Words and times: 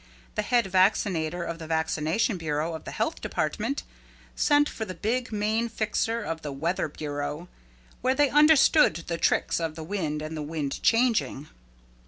The 0.33 0.41
head 0.41 0.65
vaccinator 0.65 1.43
of 1.43 1.59
the 1.59 1.67
vaccination 1.67 2.37
bureau 2.37 2.73
of 2.73 2.85
the 2.85 2.91
health 2.91 3.21
department 3.21 3.83
sent 4.35 4.67
for 4.67 4.83
the 4.83 4.95
big 4.95 5.31
main 5.31 5.69
fixer 5.69 6.21
of 6.23 6.41
the 6.41 6.51
weather 6.51 6.87
bureau 6.87 7.47
where 8.01 8.15
they 8.15 8.31
understand 8.31 8.95
the 8.95 9.19
tricks 9.19 9.59
of 9.59 9.75
the 9.75 9.83
wind 9.83 10.23
and 10.23 10.35
the 10.35 10.41
wind 10.41 10.81
changing. 10.81 11.49